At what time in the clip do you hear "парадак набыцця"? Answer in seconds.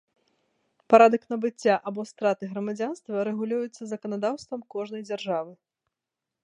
0.93-1.75